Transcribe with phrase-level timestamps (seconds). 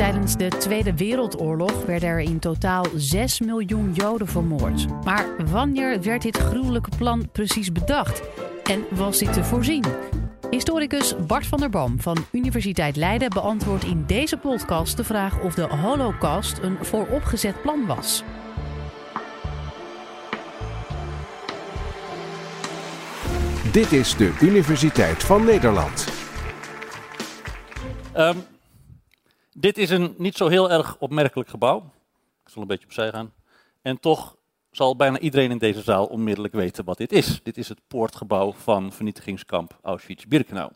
[0.00, 5.04] Tijdens de Tweede Wereldoorlog werden er in totaal 6 miljoen Joden vermoord.
[5.04, 8.22] Maar wanneer werd dit gruwelijke plan precies bedacht?
[8.64, 9.84] En was dit te voorzien?
[10.50, 15.54] Historicus Bart van der Boom van Universiteit Leiden beantwoordt in deze podcast de vraag of
[15.54, 18.24] de Holocaust een vooropgezet plan was.
[23.72, 26.08] Dit is de Universiteit van Nederland.
[28.12, 28.36] Ehm,
[29.60, 31.92] dit is een niet zo heel erg opmerkelijk gebouw.
[32.44, 33.32] Ik zal een beetje opzij gaan.
[33.82, 34.36] En toch
[34.70, 37.40] zal bijna iedereen in deze zaal onmiddellijk weten wat dit is.
[37.42, 40.70] Dit is het poortgebouw van vernietigingskamp Auschwitz-Birkenau.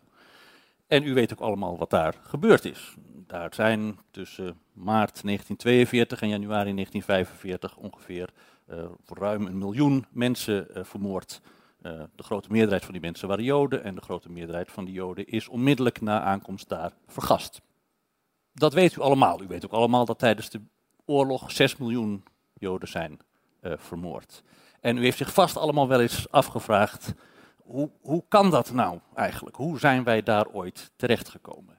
[0.86, 2.94] En u weet ook allemaal wat daar gebeurd is.
[3.26, 8.28] Daar zijn tussen maart 1942 en januari 1945 ongeveer
[8.70, 11.40] uh, ruim een miljoen mensen uh, vermoord.
[11.82, 14.94] Uh, de grote meerderheid van die mensen waren Joden en de grote meerderheid van die
[14.94, 17.60] Joden is onmiddellijk na aankomst daar vergast.
[18.54, 19.42] Dat weet u allemaal.
[19.42, 20.60] U weet ook allemaal dat tijdens de
[21.04, 22.24] oorlog 6 miljoen
[22.54, 23.20] Joden zijn
[23.62, 24.42] uh, vermoord.
[24.80, 27.14] En u heeft zich vast allemaal wel eens afgevraagd,
[27.62, 29.56] hoe, hoe kan dat nou eigenlijk?
[29.56, 31.78] Hoe zijn wij daar ooit terechtgekomen?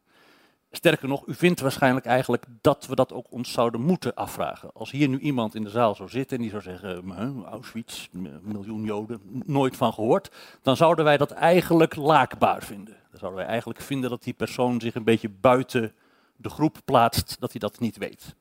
[0.71, 4.69] Sterker nog, u vindt waarschijnlijk eigenlijk dat we dat ook ons zouden moeten afvragen.
[4.73, 8.07] Als hier nu iemand in de zaal zou zitten en die zou zeggen, Auschwitz,
[8.41, 10.31] miljoen Joden, nooit van gehoord,
[10.61, 12.95] dan zouden wij dat eigenlijk laakbaar vinden.
[13.09, 15.93] Dan zouden wij eigenlijk vinden dat die persoon zich een beetje buiten
[16.35, 18.35] de groep plaatst, dat hij dat niet weet.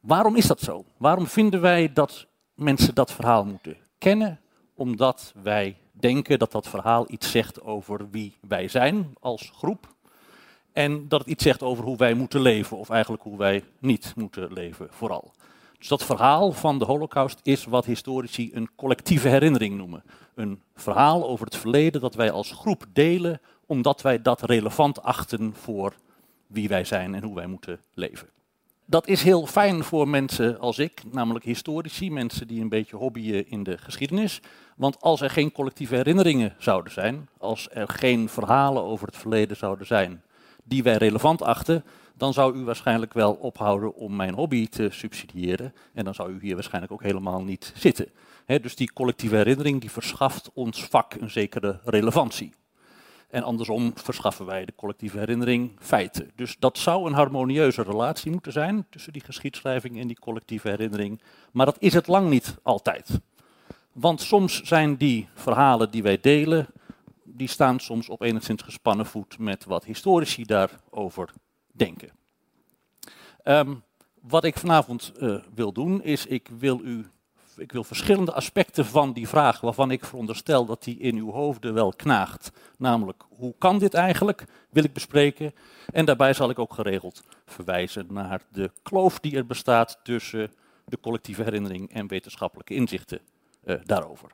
[0.00, 0.84] Waarom is dat zo?
[0.96, 4.40] Waarom vinden wij dat mensen dat verhaal moeten kennen?
[4.74, 9.94] Omdat wij denken dat dat verhaal iets zegt over wie wij zijn als groep.
[10.72, 14.12] En dat het iets zegt over hoe wij moeten leven, of eigenlijk hoe wij niet
[14.16, 15.32] moeten leven, vooral.
[15.78, 20.02] Dus dat verhaal van de Holocaust is wat historici een collectieve herinnering noemen.
[20.34, 25.54] Een verhaal over het verleden dat wij als groep delen, omdat wij dat relevant achten
[25.54, 25.94] voor
[26.50, 28.28] wie wij zijn en hoe wij moeten leven.
[28.86, 33.48] Dat is heel fijn voor mensen als ik, namelijk historici, mensen die een beetje hobbyen
[33.48, 34.40] in de geschiedenis.
[34.76, 39.56] Want als er geen collectieve herinneringen zouden zijn, als er geen verhalen over het verleden
[39.56, 40.22] zouden zijn
[40.64, 41.84] die wij relevant achten,
[42.16, 45.74] dan zou u waarschijnlijk wel ophouden om mijn hobby te subsidiëren.
[45.94, 48.08] En dan zou u hier waarschijnlijk ook helemaal niet zitten.
[48.46, 52.52] dus die collectieve herinnering die verschaft ons vak een zekere relevantie.
[53.30, 56.30] En andersom verschaffen wij de collectieve herinnering feiten.
[56.34, 61.20] Dus dat zou een harmonieuze relatie moeten zijn tussen die geschiedschrijving en die collectieve herinnering.
[61.52, 63.20] Maar dat is het lang niet altijd.
[63.92, 66.66] Want soms zijn die verhalen die wij delen,
[67.24, 71.30] die staan soms op enigszins gespannen voet met wat historici daarover
[71.72, 72.10] denken.
[73.44, 73.82] Um,
[74.20, 77.06] wat ik vanavond uh, wil doen, is ik wil u
[77.60, 81.74] ik wil verschillende aspecten van die vraag, waarvan ik veronderstel dat die in uw hoofden
[81.74, 82.52] wel knaagt.
[82.78, 85.54] Namelijk, hoe kan dit eigenlijk, wil ik bespreken.
[85.92, 90.52] En daarbij zal ik ook geregeld verwijzen naar de kloof die er bestaat tussen
[90.84, 93.20] de collectieve herinnering en wetenschappelijke inzichten
[93.64, 94.30] uh, daarover.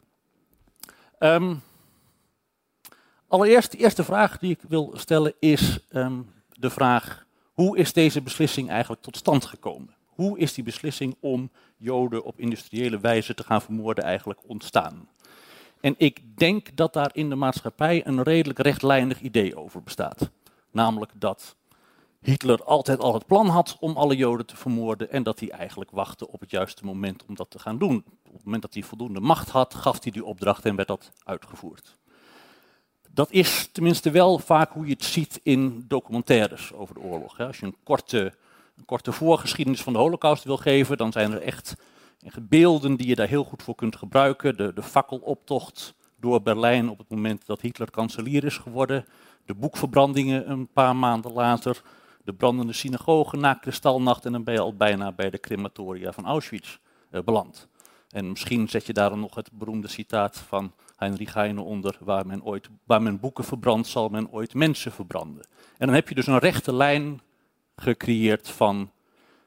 [1.18, 1.62] Um,
[3.28, 8.22] allereerst, de eerste vraag die ik wil stellen is um, de vraag, hoe is deze
[8.22, 9.94] beslissing eigenlijk tot stand gekomen?
[10.16, 15.08] Hoe is die beslissing om Joden op industriële wijze te gaan vermoorden eigenlijk ontstaan?
[15.80, 20.30] En ik denk dat daar in de maatschappij een redelijk rechtlijnig idee over bestaat.
[20.70, 21.56] Namelijk dat
[22.20, 25.90] Hitler altijd al het plan had om alle Joden te vermoorden en dat hij eigenlijk
[25.90, 28.04] wachtte op het juiste moment om dat te gaan doen.
[28.26, 31.12] Op het moment dat hij voldoende macht had, gaf hij die opdracht en werd dat
[31.24, 31.96] uitgevoerd.
[33.10, 37.40] Dat is tenminste wel vaak hoe je het ziet in documentaires over de oorlog.
[37.40, 38.32] Als je een korte
[38.76, 41.76] een korte voorgeschiedenis van de Holocaust wil geven, dan zijn er echt
[42.40, 44.56] beelden die je daar heel goed voor kunt gebruiken.
[44.56, 49.04] De, de fakkeloptocht door Berlijn op het moment dat Hitler kanselier is geworden.
[49.44, 51.82] De boekverbrandingen een paar maanden later.
[52.24, 54.24] De brandende synagogen na kristalnacht.
[54.24, 56.78] En dan ben je al bijna bij de crematoria van Auschwitz
[57.10, 57.68] eh, beland.
[58.10, 61.96] En misschien zet je daar dan nog het beroemde citaat van Heinrich Heine onder.
[62.00, 65.46] Waar men, ooit, waar men boeken verbrandt, zal men ooit mensen verbranden.
[65.78, 67.20] En dan heb je dus een rechte lijn
[67.76, 68.90] gecreëerd van,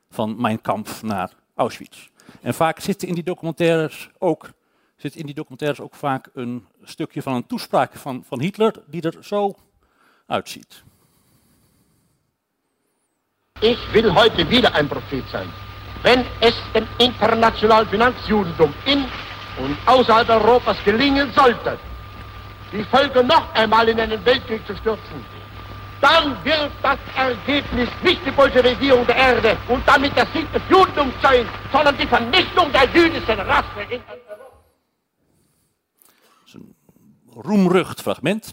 [0.09, 2.07] van Mijn Kamp naar Auschwitz.
[2.41, 4.51] En vaak zit in die documentaires ook,
[4.95, 9.01] zit in die documentaires ook vaak een stukje van een toespraak van, van Hitler die
[9.01, 9.55] er zo
[10.25, 10.83] uitziet.
[13.59, 15.49] Ich will heute wieder ein Prophet sein.
[16.01, 19.05] Wenn es dem internationalen Finanzjudentum in
[19.57, 21.77] und außerhalb Europas gelingen sollte,
[22.71, 25.25] die Völker noch einmal in einen Weltkrieg zu stürzen,
[26.01, 31.13] dann wird das Ergebnis nicht die Bolschewisierung der Erde und damit der Sieg des Judentums
[31.21, 34.19] sein, sondern die Vernichtung der jüdischen Rasse in een
[37.35, 38.51] roemrucht fragment.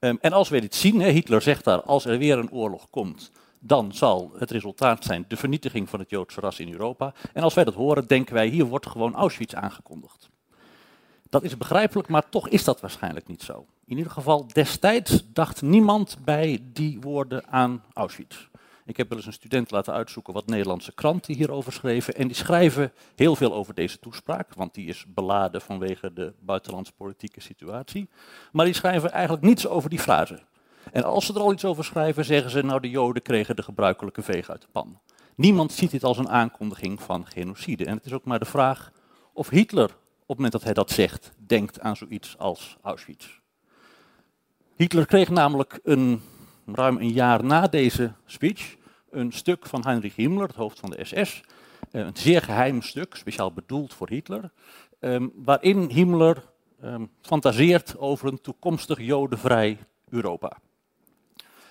[0.00, 3.30] Um, en als wij dit zien, Hitler zegt daar, als er weer een oorlog komt,
[3.58, 7.14] dan zal het resultaat zijn de vernietiging van het Joodse ras in Europa.
[7.32, 10.28] En als wij dat horen, denken wij, hier wordt gewoon Auschwitz aangekondigd.
[11.30, 13.66] Dat is begrijpelijk, maar toch is dat waarschijnlijk niet zo.
[13.86, 18.48] In ieder geval, destijds dacht niemand bij die woorden aan Auschwitz.
[18.84, 22.14] Ik heb wel eens een student laten uitzoeken wat Nederlandse kranten hierover schreven.
[22.14, 26.92] En die schrijven heel veel over deze toespraak, want die is beladen vanwege de buitenlandse
[26.92, 28.08] politieke situatie.
[28.52, 30.38] Maar die schrijven eigenlijk niets over die frase.
[30.92, 33.62] En als ze er al iets over schrijven, zeggen ze, nou de Joden kregen de
[33.62, 35.00] gebruikelijke veeg uit de pan.
[35.34, 37.84] Niemand ziet dit als een aankondiging van genocide.
[37.84, 38.92] En het is ook maar de vraag
[39.32, 39.92] of Hitler, op
[40.26, 43.44] het moment dat hij dat zegt, denkt aan zoiets als Auschwitz.
[44.76, 46.22] Hitler kreeg namelijk een,
[46.66, 48.76] ruim een jaar na deze speech
[49.10, 51.42] een stuk van Heinrich Himmler, het hoofd van de SS,
[51.90, 54.50] eh, een zeer geheim stuk, speciaal bedoeld voor Hitler,
[55.00, 56.44] ehm, waarin Himmler
[56.84, 59.78] um, fantaseert over een toekomstig jodenvrij
[60.08, 60.58] Europa.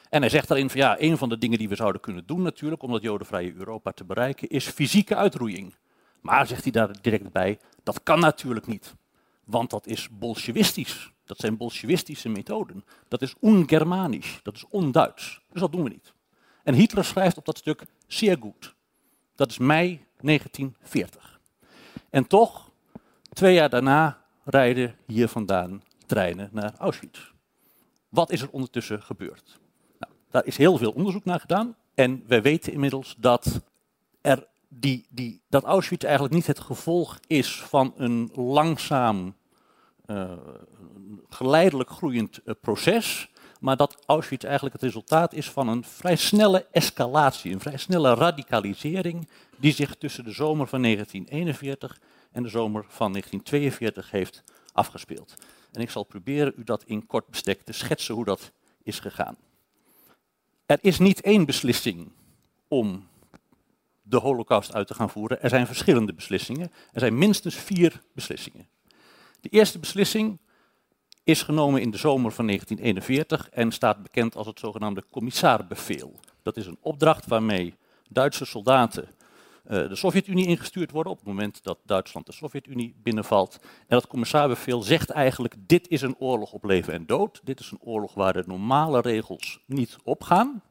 [0.09, 2.41] En hij zegt daarin van ja, een van de dingen die we zouden kunnen doen
[2.41, 5.75] natuurlijk om dat jodenvrije Europa te bereiken is fysieke uitroeiing.
[6.21, 8.95] Maar zegt hij daar direct bij, dat kan natuurlijk niet,
[9.43, 11.13] want dat is bolsjewistisch.
[11.25, 12.85] Dat zijn bolsjewistische methoden.
[13.07, 15.41] Dat is ongermanisch, dat is onduits.
[15.51, 16.13] Dus dat doen we niet.
[16.63, 18.75] En Hitler schrijft op dat stuk zeer goed.
[19.35, 21.39] Dat is mei 1940.
[22.09, 22.71] En toch,
[23.29, 27.31] twee jaar daarna rijden hier vandaan treinen naar Auschwitz.
[28.09, 29.59] Wat is er ondertussen gebeurd?
[29.99, 31.75] Nou, daar is heel veel onderzoek naar gedaan.
[31.93, 33.61] En wij weten inmiddels dat,
[34.21, 39.35] er die, die, dat Auschwitz eigenlijk niet het gevolg is van een langzaam,
[40.07, 40.31] uh,
[41.29, 43.29] geleidelijk groeiend uh, proces
[43.65, 48.13] maar dat Auschwitz eigenlijk het resultaat is van een vrij snelle escalatie, een vrij snelle
[48.13, 51.99] radicalisering die zich tussen de zomer van 1941
[52.31, 54.43] en de zomer van 1942 heeft
[54.73, 55.35] afgespeeld.
[55.71, 58.51] En ik zal proberen u dat in kort bestek te schetsen hoe dat
[58.83, 59.37] is gegaan.
[60.65, 62.11] Er is niet één beslissing
[62.67, 63.07] om
[64.01, 65.41] de holocaust uit te gaan voeren.
[65.41, 66.71] Er zijn verschillende beslissingen.
[66.91, 68.67] Er zijn minstens vier beslissingen.
[69.45, 70.39] De eerste beslissing
[71.23, 76.19] is genomen in de zomer van 1941 en staat bekend als het zogenaamde commissarbevel.
[76.43, 77.75] Dat is een opdracht waarmee
[78.09, 79.09] Duitse soldaten uh,
[79.89, 83.59] de Sovjet-Unie ingestuurd worden op het moment dat Duitsland de Sovjet-Unie binnenvalt.
[83.61, 87.41] En dat commissarbevel zegt eigenlijk, dit is een oorlog op leven en dood.
[87.43, 90.61] Dit is een oorlog waar de normale regels niet opgaan.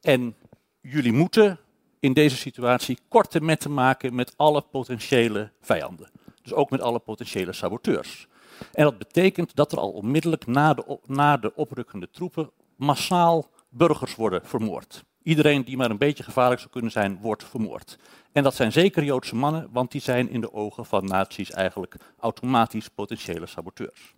[0.00, 0.36] En
[0.80, 1.58] jullie moeten
[2.00, 6.10] in deze situatie korte metten maken met alle potentiële vijanden.
[6.44, 8.26] Dus ook met alle potentiële saboteurs.
[8.72, 14.14] En dat betekent dat er al onmiddellijk na de, na de oprukkende troepen massaal burgers
[14.14, 15.04] worden vermoord.
[15.22, 17.98] Iedereen die maar een beetje gevaarlijk zou kunnen zijn, wordt vermoord.
[18.32, 21.96] En dat zijn zeker Joodse mannen, want die zijn in de ogen van nazi's eigenlijk
[22.18, 24.14] automatisch potentiële saboteurs.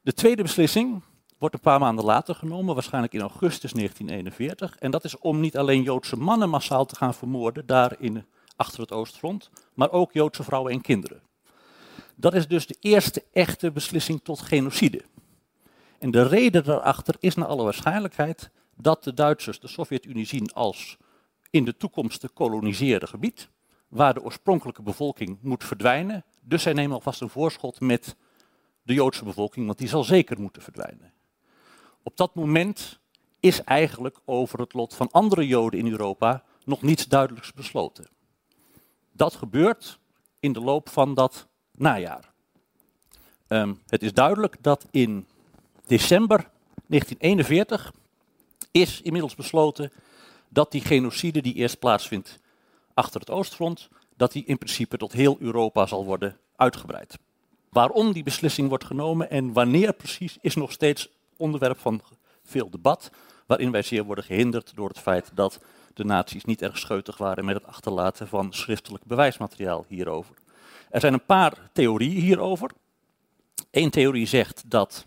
[0.00, 1.02] De tweede beslissing
[1.38, 4.76] wordt een paar maanden later genomen, waarschijnlijk in augustus 1941.
[4.76, 8.24] En dat is om niet alleen Joodse mannen massaal te gaan vermoorden, daar in,
[8.60, 11.22] achter het Oostfront, maar ook Joodse vrouwen en kinderen.
[12.14, 15.02] Dat is dus de eerste echte beslissing tot genocide.
[15.98, 20.96] En de reden daarachter is naar alle waarschijnlijkheid dat de Duitsers de Sovjet-Unie zien als
[21.50, 23.48] in de toekomst te koloniseren gebied,
[23.88, 26.24] waar de oorspronkelijke bevolking moet verdwijnen.
[26.40, 28.16] Dus zij nemen alvast een voorschot met
[28.82, 31.12] de Joodse bevolking, want die zal zeker moeten verdwijnen.
[32.02, 32.98] Op dat moment
[33.40, 38.18] is eigenlijk over het lot van andere Joden in Europa nog niets duidelijks besloten.
[39.20, 39.98] Dat gebeurt
[40.38, 42.32] in de loop van dat najaar.
[43.48, 45.26] Um, het is duidelijk dat in
[45.86, 46.50] december
[46.86, 47.92] 1941
[48.70, 49.92] is inmiddels besloten
[50.48, 52.38] dat die genocide die eerst plaatsvindt
[52.94, 57.18] achter het Oostfront, dat die in principe tot heel Europa zal worden uitgebreid.
[57.68, 62.02] Waarom die beslissing wordt genomen en wanneer precies is nog steeds onderwerp van
[62.42, 63.10] veel debat,
[63.50, 65.60] waarin wij zeer worden gehinderd door het feit dat
[65.94, 70.34] de naties niet erg scheutig waren met het achterlaten van schriftelijk bewijsmateriaal hierover.
[70.90, 72.70] Er zijn een paar theorieën hierover.
[73.70, 75.06] Eén theorie zegt dat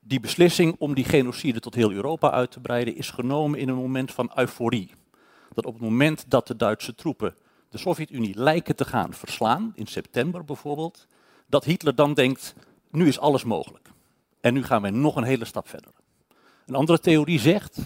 [0.00, 3.76] die beslissing om die genocide tot heel Europa uit te breiden is genomen in een
[3.76, 4.90] moment van euforie.
[5.54, 7.34] Dat op het moment dat de Duitse troepen
[7.70, 11.06] de Sovjet-Unie lijken te gaan verslaan, in september bijvoorbeeld,
[11.46, 12.54] dat Hitler dan denkt,
[12.90, 13.88] nu is alles mogelijk.
[14.40, 15.92] En nu gaan wij nog een hele stap verder.
[16.66, 17.78] Een andere theorie zegt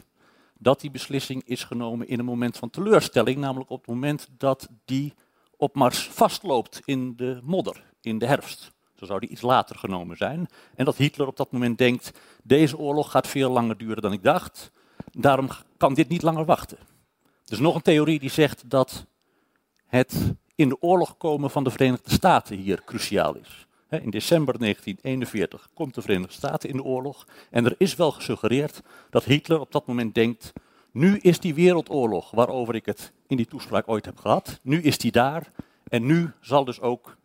[0.58, 4.68] dat die beslissing is genomen in een moment van teleurstelling, namelijk op het moment dat
[4.84, 5.14] die
[5.56, 8.72] op Mars vastloopt in de modder, in de herfst.
[8.94, 10.48] Zo zou die iets later genomen zijn.
[10.74, 12.10] En dat Hitler op dat moment denkt,
[12.42, 14.70] deze oorlog gaat veel langer duren dan ik dacht,
[15.12, 16.78] daarom kan dit niet langer wachten.
[17.44, 19.06] Er is nog een theorie die zegt dat
[19.86, 23.66] het in de oorlog komen van de Verenigde Staten hier cruciaal is.
[23.90, 28.82] In december 1941 komt de Verenigde Staten in de oorlog en er is wel gesuggereerd
[29.10, 30.52] dat Hitler op dat moment denkt,
[30.92, 34.98] Nu is die wereldoorlog, waarover ik het in die toespraak ooit heb gehad, nu is
[34.98, 35.50] die daar.
[35.88, 37.16] En nu zal dus ook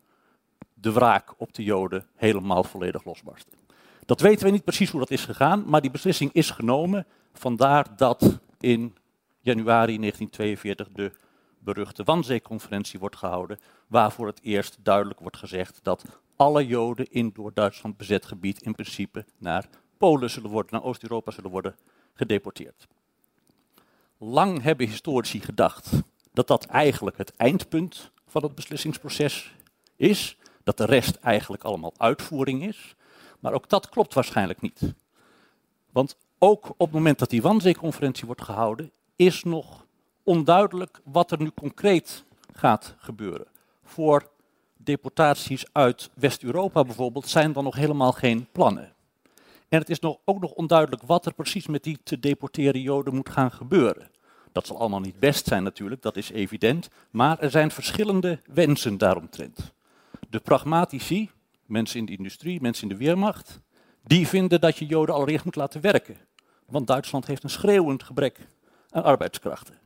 [0.74, 3.58] de wraak op de Joden helemaal volledig losbarsten.
[4.06, 7.06] Dat weten we niet precies hoe dat is gegaan, maar die beslissing is genomen.
[7.34, 8.96] Vandaar dat in
[9.40, 11.12] januari 1942 de
[11.60, 16.04] beruchte Wannsee-conferentie wordt gehouden, waarvoor het eerst duidelijk wordt gezegd dat
[16.36, 21.32] alle Joden in door Duitsland bezet gebied in principe naar Polen zullen worden, naar Oost-Europa
[21.32, 21.76] zullen worden
[22.14, 22.88] gedeporteerd.
[24.18, 25.92] Lang hebben historici gedacht
[26.34, 29.56] dat dat eigenlijk het eindpunt van het beslissingsproces
[29.96, 32.96] is, dat de rest eigenlijk allemaal uitvoering is.
[33.40, 34.94] Maar ook dat klopt waarschijnlijk niet.
[35.92, 39.86] Want ook op het moment dat die Wannsee-conferentie wordt gehouden, is nog
[40.24, 42.24] onduidelijk wat er nu concreet
[42.54, 43.48] gaat gebeuren.
[43.84, 44.30] Voor
[44.86, 48.94] deportaties uit West-Europa bijvoorbeeld zijn dan nog helemaal geen plannen.
[49.70, 53.16] En het is nog, ook nog onduidelijk wat er precies met die te deporteren Joden
[53.16, 54.10] moet gaan gebeuren.
[54.52, 56.90] Dat zal allemaal niet best zijn natuurlijk, dat is evident.
[57.12, 59.74] Maar er zijn verschillende wensen daaromtrent.
[60.30, 61.30] De pragmatici,
[61.66, 63.60] mensen in de industrie, mensen in de weermacht,
[64.04, 66.18] die vinden dat je Joden allereerst moet laten werken.
[66.66, 68.48] Want Duitsland heeft een schreeuwend gebrek
[68.90, 69.85] aan arbeidskrachten.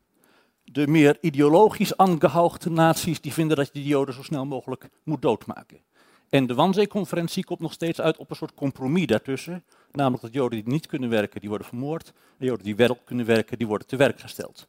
[0.71, 5.21] De meer ideologisch aangehoogde naties die vinden dat je de Joden zo snel mogelijk moet
[5.21, 5.79] doodmaken.
[6.29, 9.63] En de Wannsee-conferentie komt nog steeds uit op een soort compromis daartussen.
[9.91, 12.13] Namelijk dat Joden die niet kunnen werken, die worden vermoord.
[12.37, 14.67] En Joden die wel kunnen werken, die worden te werk gesteld.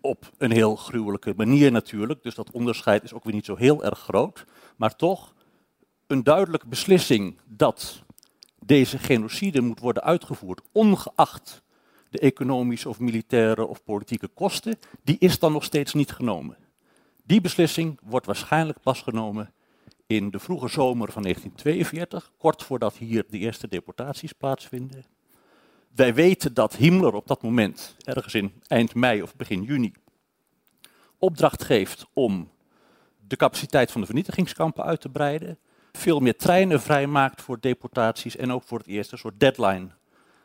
[0.00, 3.84] Op een heel gruwelijke manier natuurlijk, dus dat onderscheid is ook weer niet zo heel
[3.84, 4.44] erg groot.
[4.76, 5.34] Maar toch
[6.06, 8.02] een duidelijke beslissing dat
[8.58, 11.62] deze genocide moet worden uitgevoerd, ongeacht
[12.10, 16.56] de economische of militaire of politieke kosten, die is dan nog steeds niet genomen.
[17.24, 19.52] Die beslissing wordt waarschijnlijk pas genomen
[20.06, 25.04] in de vroege zomer van 1942, kort voordat hier de eerste deportaties plaatsvinden.
[25.94, 29.92] Wij weten dat Himmler op dat moment, ergens in eind mei of begin juni,
[31.18, 32.50] opdracht geeft om
[33.26, 35.58] de capaciteit van de vernietigingskampen uit te breiden,
[35.92, 39.88] veel meer treinen vrijmaakt voor deportaties en ook voor het eerst een soort deadline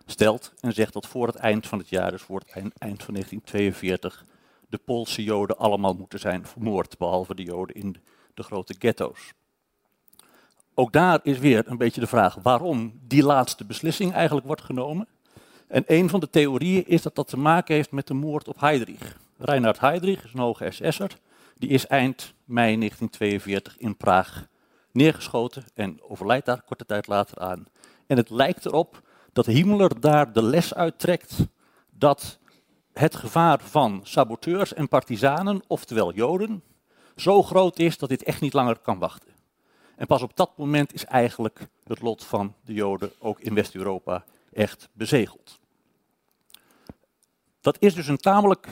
[0.05, 3.13] stelt en zegt dat voor het eind van het jaar, dus voor het eind van
[3.13, 4.25] 1942,
[4.69, 7.95] de Poolse Joden allemaal moeten zijn vermoord, behalve de Joden in
[8.33, 9.33] de grote ghetto's.
[10.73, 15.07] Ook daar is weer een beetje de vraag waarom die laatste beslissing eigenlijk wordt genomen.
[15.67, 18.59] En een van de theorieën is dat dat te maken heeft met de moord op
[18.59, 19.17] Heydrich.
[19.37, 21.17] Reinhard Heydrich is een hoge SS'er.
[21.57, 24.47] Die is eind mei 1942 in Praag
[24.91, 27.65] neergeschoten en overlijdt daar korte tijd later aan.
[28.07, 29.01] En het lijkt erop
[29.35, 31.35] dat Himmler daar de les uittrekt
[31.89, 32.39] dat
[32.93, 36.63] het gevaar van saboteurs en partizanen, oftewel Joden,
[37.15, 39.29] zo groot is dat dit echt niet langer kan wachten.
[39.95, 44.23] En pas op dat moment is eigenlijk het lot van de Joden ook in West-Europa
[44.53, 45.59] echt bezegeld.
[47.61, 48.67] Dat is dus een tamelijk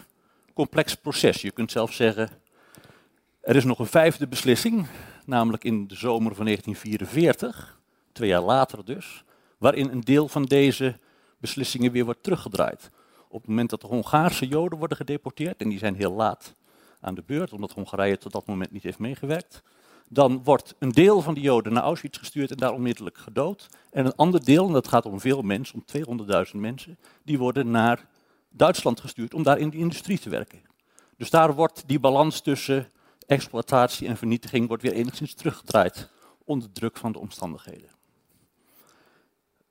[0.53, 1.41] complex proces.
[1.41, 2.29] Je kunt zelfs zeggen,
[3.41, 4.87] er is nog een vijfde beslissing,
[5.25, 7.79] namelijk in de zomer van 1944,
[8.11, 9.23] twee jaar later dus,
[9.63, 10.99] waarin een deel van deze
[11.37, 12.91] beslissingen weer wordt teruggedraaid.
[13.27, 16.55] Op het moment dat de Hongaarse Joden worden gedeporteerd, en die zijn heel laat
[17.01, 19.63] aan de beurt, omdat Hongarije tot dat moment niet heeft meegewerkt,
[20.09, 23.69] dan wordt een deel van die Joden naar Auschwitz gestuurd en daar onmiddellijk gedood.
[23.91, 26.19] En een ander deel, en dat gaat om veel mensen, om
[26.53, 28.07] 200.000 mensen, die worden naar
[28.49, 30.61] Duitsland gestuurd om daar in de industrie te werken.
[31.17, 32.87] Dus daar wordt die balans tussen
[33.27, 36.09] exploitatie en vernietiging wordt weer enigszins teruggedraaid
[36.43, 37.92] onder druk van de omstandigheden.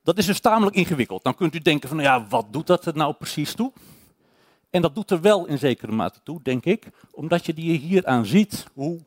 [0.02, 1.24] Dat is dus tamelijk ingewikkeld.
[1.24, 3.72] Dan kunt u denken van, ja, wat doet dat er nou precies toe?
[4.70, 8.06] En dat doet er wel in zekere mate toe, denk ik, omdat je die hier
[8.06, 9.00] aan ziet hoe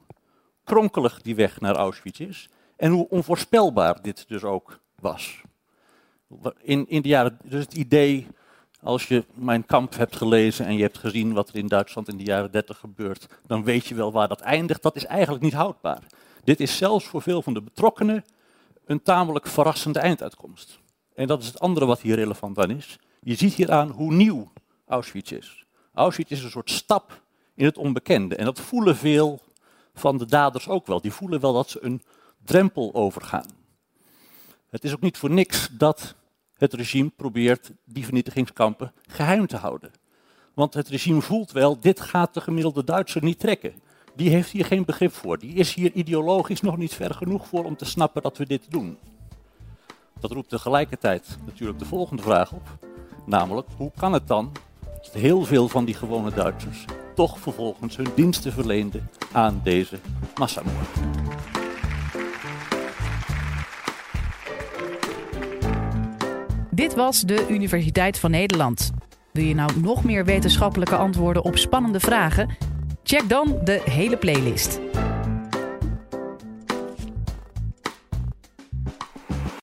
[0.64, 5.42] kronkelig die weg naar Auschwitz is en hoe onvoorspelbaar dit dus ook was.
[6.62, 8.28] In, in de jaren, dus het idee,
[8.82, 12.18] als je mijn kamp hebt gelezen en je hebt gezien wat er in Duitsland in
[12.18, 14.84] de jaren 30 gebeurt, dan weet je wel waar dat eindigt.
[14.84, 16.04] Dat is eigenlijk niet houdbaar.
[16.44, 18.25] Dit is zelfs voor veel van de betrokkenen
[18.86, 20.80] een tamelijk verrassende einduitkomst.
[21.16, 23.00] En dat is het andere wat hier relevant aan is.
[23.22, 24.52] Je ziet hier aan hoe nieuw
[24.88, 25.66] Auschwitz is.
[25.94, 27.22] Auschwitz is een soort stap
[27.56, 28.36] in het onbekende.
[28.36, 29.42] En dat voelen veel
[29.94, 31.02] van de daders ook wel.
[31.02, 32.02] Die voelen wel dat ze een
[32.44, 33.46] drempel overgaan.
[34.70, 36.16] Het is ook niet voor niks dat
[36.54, 39.92] het regime probeert die vernietigingskampen geheim te houden.
[40.54, 43.74] Want het regime voelt wel, dit gaat de gemiddelde Duitser niet trekken.
[44.16, 45.40] Die heeft hier geen begrip voor.
[45.40, 48.72] Die is hier ideologisch nog niet ver genoeg voor om te snappen dat we dit
[48.72, 48.98] doen.
[50.20, 52.78] Dat roept tegelijkertijd natuurlijk de volgende vraag op.
[53.26, 54.52] Namelijk, hoe kan het dan
[55.04, 60.00] dat heel veel van die gewone Duitsers toch vervolgens hun diensten verleenden aan deze
[60.36, 60.88] massamoord?
[66.72, 68.92] Dit was de Universiteit van Nederland.
[69.32, 72.50] Wil je nou nog meer wetenschappelijke antwoorden op spannende vragen?
[73.04, 74.80] Check dan de hele playlist.